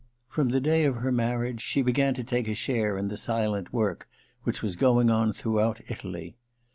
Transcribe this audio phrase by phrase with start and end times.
[0.27, 3.71] From the day of her marriage she began to take a share in the silent
[3.71, 4.09] work
[4.41, 6.35] which was going on throughout Italy.